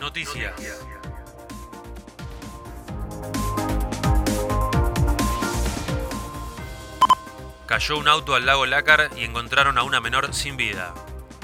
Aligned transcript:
Noticias. 0.00 0.54
Cayó 7.66 7.98
un 7.98 8.08
auto 8.08 8.34
al 8.34 8.46
lago 8.46 8.64
Lácar 8.64 9.10
y 9.16 9.24
encontraron 9.24 9.76
a 9.76 9.82
una 9.82 10.00
menor 10.00 10.32
sin 10.32 10.56
vida. 10.56 10.94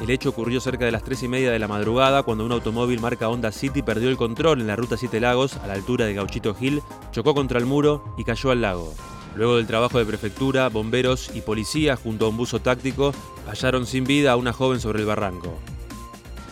El 0.00 0.08
hecho 0.08 0.30
ocurrió 0.30 0.61
cerca 0.61 0.87
de 0.87 0.90
las 0.90 1.04
3 1.04 1.24
y 1.24 1.29
media 1.29 1.53
de 1.53 1.58
la 1.58 1.69
madrugada 1.69 2.22
cuando 2.22 2.46
un 2.46 2.53
automóvil 2.53 3.00
marca 3.00 3.29
Honda 3.29 3.53
City 3.53 3.82
perdió 3.82 4.09
el 4.09 4.16
control 4.16 4.62
en 4.62 4.66
la 4.66 4.77
ruta 4.77 4.96
7 4.96 5.20
Lagos 5.20 5.57
a 5.57 5.66
la 5.66 5.75
altura 5.75 6.07
de 6.07 6.14
Gauchito 6.14 6.57
Hill, 6.59 6.82
chocó 7.12 7.34
contra 7.34 7.59
el 7.59 7.66
muro 7.66 8.14
y 8.16 8.25
cayó 8.25 8.50
al 8.50 8.62
lago. 8.62 8.95
Luego 9.34 9.57
del 9.57 9.66
trabajo 9.66 9.98
de 9.98 10.07
prefectura, 10.07 10.70
bomberos 10.70 11.30
y 11.34 11.43
policía 11.43 11.96
junto 11.96 12.25
a 12.25 12.30
un 12.30 12.38
buzo 12.38 12.61
táctico 12.61 13.12
hallaron 13.46 13.86
sin 13.86 14.04
vida 14.04 14.32
a 14.32 14.36
una 14.36 14.54
joven 14.54 14.80
sobre 14.80 15.00
el 15.00 15.07
barranco. 15.07 15.59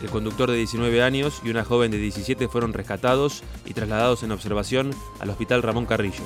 El 0.03 0.11
conductor 0.11 0.51
de 0.51 0.57
19 0.57 1.03
años 1.03 1.41
y 1.45 1.51
una 1.51 1.65
joven 1.65 1.91
de 1.91 1.99
17 1.99 2.49
fueron 2.49 2.73
rescatados 2.73 3.43
y 3.65 3.75
trasladados 3.75 4.23
en 4.23 4.33
observación 4.33 4.95
al 5.21 5.31
Hospital 5.31 5.63
Ramón 5.63 5.87
Carrillo. 5.87 6.25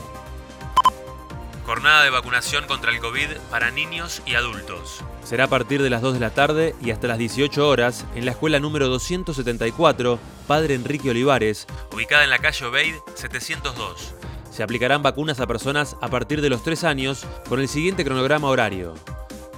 Jornada 1.64 2.02
de 2.02 2.10
vacunación 2.10 2.66
contra 2.66 2.90
el 2.90 2.98
COVID 2.98 3.28
para 3.50 3.70
niños 3.70 4.22
y 4.24 4.36
adultos. 4.36 5.04
Será 5.22 5.44
a 5.44 5.48
partir 5.48 5.82
de 5.82 5.90
las 5.90 6.00
2 6.00 6.14
de 6.14 6.20
la 6.20 6.30
tarde 6.30 6.74
y 6.80 6.92
hasta 6.92 7.08
las 7.08 7.18
18 7.18 7.68
horas 7.68 8.06
en 8.14 8.24
la 8.24 8.30
escuela 8.30 8.58
número 8.58 8.88
274, 8.88 10.18
Padre 10.46 10.74
Enrique 10.74 11.10
Olivares, 11.10 11.66
ubicada 11.92 12.24
en 12.24 12.30
la 12.30 12.38
calle 12.38 12.64
Obeid 12.64 12.94
702. 13.14 14.14
Se 14.50 14.62
aplicarán 14.62 15.02
vacunas 15.02 15.40
a 15.40 15.46
personas 15.46 15.94
a 16.00 16.08
partir 16.08 16.40
de 16.40 16.48
los 16.48 16.62
3 16.62 16.84
años 16.84 17.26
con 17.50 17.60
el 17.60 17.68
siguiente 17.68 18.02
cronograma 18.02 18.48
horario. 18.48 18.94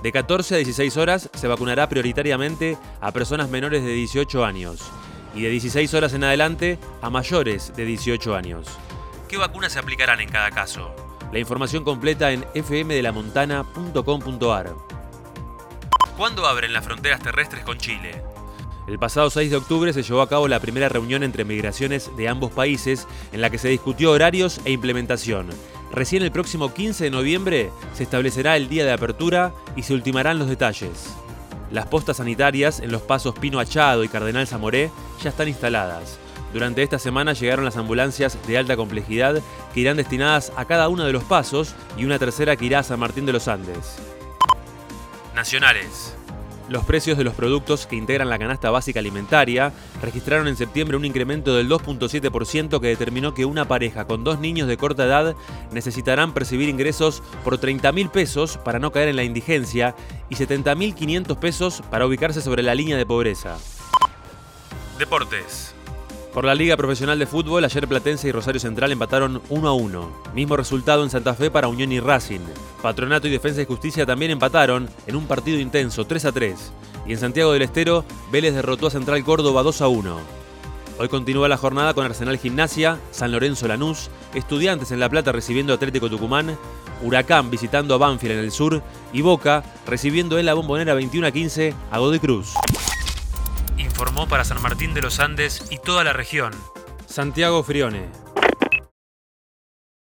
De 0.02 0.12
14 0.12 0.54
a 0.54 0.58
16 0.58 0.96
horas 0.96 1.28
se 1.34 1.46
vacunará 1.46 1.86
prioritariamente 1.88 2.78
a 3.00 3.12
personas 3.12 3.50
menores 3.50 3.84
de 3.84 3.92
18 3.92 4.44
años 4.44 4.80
y 5.34 5.42
de 5.42 5.50
16 5.50 5.92
horas 5.94 6.14
en 6.14 6.24
adelante 6.24 6.78
a 7.02 7.10
mayores 7.10 7.72
de 7.76 7.84
18 7.84 8.34
años. 8.34 8.66
¿Qué 9.28 9.36
vacunas 9.36 9.72
se 9.72 9.78
aplicarán 9.78 10.20
en 10.20 10.30
cada 10.30 10.50
caso? 10.50 10.90
La 11.32 11.38
información 11.38 11.84
completa 11.84 12.32
en 12.32 12.44
fmdelamontana.com.ar. 12.54 14.74
¿Cuándo 16.16 16.46
abren 16.46 16.72
las 16.72 16.84
fronteras 16.84 17.20
terrestres 17.20 17.62
con 17.64 17.78
Chile? 17.78 18.22
El 18.88 18.98
pasado 18.98 19.30
6 19.30 19.50
de 19.50 19.56
octubre 19.56 19.92
se 19.92 20.02
llevó 20.02 20.22
a 20.22 20.28
cabo 20.28 20.48
la 20.48 20.60
primera 20.60 20.88
reunión 20.88 21.22
entre 21.22 21.44
migraciones 21.44 22.10
de 22.16 22.28
ambos 22.28 22.50
países 22.50 23.06
en 23.32 23.40
la 23.40 23.50
que 23.50 23.58
se 23.58 23.68
discutió 23.68 24.10
horarios 24.10 24.60
e 24.64 24.72
implementación. 24.72 25.46
Recién 25.92 26.22
el 26.22 26.30
próximo 26.30 26.72
15 26.72 27.04
de 27.04 27.10
noviembre 27.10 27.70
se 27.94 28.04
establecerá 28.04 28.56
el 28.56 28.68
día 28.68 28.84
de 28.84 28.92
apertura 28.92 29.52
y 29.74 29.82
se 29.82 29.94
ultimarán 29.94 30.38
los 30.38 30.48
detalles. 30.48 31.14
Las 31.72 31.86
postas 31.86 32.18
sanitarias 32.18 32.80
en 32.80 32.92
los 32.92 33.02
pasos 33.02 33.38
Pino 33.38 33.58
Achado 33.58 34.04
y 34.04 34.08
Cardenal 34.08 34.46
Zamoré 34.46 34.90
ya 35.22 35.30
están 35.30 35.48
instaladas. 35.48 36.18
Durante 36.52 36.82
esta 36.82 36.98
semana 36.98 37.32
llegaron 37.32 37.64
las 37.64 37.76
ambulancias 37.76 38.38
de 38.46 38.58
alta 38.58 38.76
complejidad 38.76 39.40
que 39.72 39.80
irán 39.80 39.96
destinadas 39.96 40.52
a 40.56 40.64
cada 40.64 40.88
uno 40.88 41.04
de 41.04 41.12
los 41.12 41.24
pasos 41.24 41.74
y 41.96 42.04
una 42.04 42.18
tercera 42.18 42.56
que 42.56 42.66
irá 42.66 42.80
a 42.80 42.84
San 42.84 42.98
Martín 42.98 43.26
de 43.26 43.32
los 43.32 43.46
Andes. 43.46 43.96
Nacionales. 45.34 46.16
Los 46.70 46.84
precios 46.84 47.18
de 47.18 47.24
los 47.24 47.34
productos 47.34 47.88
que 47.88 47.96
integran 47.96 48.30
la 48.30 48.38
canasta 48.38 48.70
básica 48.70 49.00
alimentaria 49.00 49.72
registraron 50.00 50.46
en 50.46 50.54
septiembre 50.54 50.96
un 50.96 51.04
incremento 51.04 51.56
del 51.56 51.68
2.7% 51.68 52.80
que 52.80 52.86
determinó 52.86 53.34
que 53.34 53.44
una 53.44 53.66
pareja 53.66 54.06
con 54.06 54.22
dos 54.22 54.38
niños 54.38 54.68
de 54.68 54.76
corta 54.76 55.04
edad 55.04 55.34
necesitarán 55.72 56.32
percibir 56.32 56.68
ingresos 56.68 57.24
por 57.42 57.58
30 57.58 57.90
mil 57.90 58.08
pesos 58.08 58.56
para 58.56 58.78
no 58.78 58.92
caer 58.92 59.08
en 59.08 59.16
la 59.16 59.24
indigencia 59.24 59.96
y 60.28 60.36
70 60.36 60.76
mil 60.76 60.94
500 60.94 61.36
pesos 61.38 61.82
para 61.90 62.06
ubicarse 62.06 62.40
sobre 62.40 62.62
la 62.62 62.76
línea 62.76 62.96
de 62.96 63.04
pobreza. 63.04 63.58
Deportes. 64.96 65.74
Por 66.32 66.44
la 66.44 66.54
Liga 66.54 66.76
Profesional 66.76 67.18
de 67.18 67.26
Fútbol, 67.26 67.64
ayer 67.64 67.88
Platense 67.88 68.28
y 68.28 68.32
Rosario 68.32 68.60
Central 68.60 68.92
empataron 68.92 69.42
1 69.48 69.68
a 69.68 69.72
1. 69.72 70.10
Mismo 70.32 70.56
resultado 70.56 71.02
en 71.02 71.10
Santa 71.10 71.34
Fe 71.34 71.50
para 71.50 71.66
Unión 71.66 71.90
y 71.90 71.98
Racing. 71.98 72.38
Patronato 72.80 73.26
y 73.26 73.32
Defensa 73.32 73.62
y 73.62 73.66
Justicia 73.66 74.06
también 74.06 74.30
empataron 74.30 74.88
en 75.08 75.16
un 75.16 75.26
partido 75.26 75.58
intenso 75.58 76.06
3 76.06 76.26
a 76.26 76.32
3. 76.32 76.72
Y 77.04 77.12
en 77.12 77.18
Santiago 77.18 77.52
del 77.52 77.62
Estero, 77.62 78.04
Vélez 78.30 78.54
derrotó 78.54 78.86
a 78.86 78.90
Central 78.90 79.24
Córdoba 79.24 79.64
2 79.64 79.80
a 79.82 79.88
1. 79.88 80.18
Hoy 81.00 81.08
continúa 81.08 81.48
la 81.48 81.56
jornada 81.56 81.94
con 81.94 82.04
Arsenal 82.04 82.38
Gimnasia, 82.38 83.00
San 83.10 83.32
Lorenzo 83.32 83.66
Lanús, 83.66 84.08
Estudiantes 84.32 84.92
en 84.92 85.00
La 85.00 85.08
Plata 85.08 85.32
recibiendo 85.32 85.74
Atlético 85.74 86.08
Tucumán, 86.08 86.56
Huracán 87.02 87.50
visitando 87.50 87.96
a 87.96 87.98
Banfield 87.98 88.34
en 88.34 88.44
el 88.44 88.52
sur 88.52 88.82
y 89.12 89.22
Boca 89.22 89.64
recibiendo 89.84 90.38
en 90.38 90.46
la 90.46 90.54
bombonera 90.54 90.94
21 90.94 91.26
a 91.26 91.30
15 91.32 91.74
a 91.90 91.98
Godoy 91.98 92.20
Cruz 92.20 92.54
informó 94.00 94.26
para 94.26 94.44
San 94.44 94.62
Martín 94.62 94.94
de 94.94 95.02
los 95.02 95.20
Andes 95.20 95.62
y 95.68 95.76
toda 95.76 96.04
la 96.04 96.14
región. 96.14 96.54
Santiago 97.04 97.62
Frione. 97.62 98.08